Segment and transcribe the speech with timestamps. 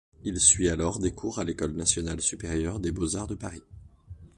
[0.23, 3.61] Il suit alors des cours à l'École nationale supérieure des beaux-arts de Paris.